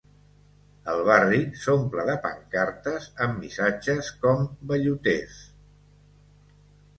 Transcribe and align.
El 0.93 1.01
barri 1.09 1.41
s’omple 1.63 2.05
de 2.07 2.15
pancartes 2.23 3.05
amb 3.27 3.37
missatges 3.43 4.09
com 4.25 4.43
Velluters! 4.73 5.39